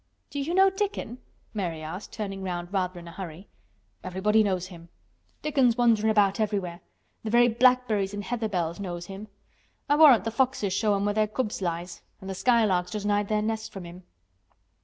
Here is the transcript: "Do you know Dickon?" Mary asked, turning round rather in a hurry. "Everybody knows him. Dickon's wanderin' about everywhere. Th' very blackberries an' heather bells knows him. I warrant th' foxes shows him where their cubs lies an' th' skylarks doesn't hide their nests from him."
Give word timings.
"Do 0.31 0.39
you 0.39 0.55
know 0.55 0.71
Dickon?" 0.71 1.19
Mary 1.53 1.83
asked, 1.83 2.11
turning 2.11 2.41
round 2.41 2.73
rather 2.73 2.99
in 2.99 3.07
a 3.07 3.11
hurry. 3.11 3.49
"Everybody 4.03 4.41
knows 4.41 4.69
him. 4.69 4.89
Dickon's 5.43 5.77
wanderin' 5.77 6.09
about 6.09 6.39
everywhere. 6.39 6.81
Th' 7.23 7.29
very 7.29 7.47
blackberries 7.47 8.11
an' 8.11 8.23
heather 8.23 8.49
bells 8.49 8.79
knows 8.79 9.05
him. 9.05 9.27
I 9.87 9.95
warrant 9.97 10.25
th' 10.25 10.33
foxes 10.33 10.73
shows 10.73 10.97
him 10.97 11.05
where 11.05 11.13
their 11.13 11.27
cubs 11.27 11.61
lies 11.61 12.01
an' 12.19 12.27
th' 12.29 12.35
skylarks 12.35 12.89
doesn't 12.89 13.11
hide 13.11 13.27
their 13.27 13.43
nests 13.43 13.69
from 13.69 13.83
him." 13.83 14.01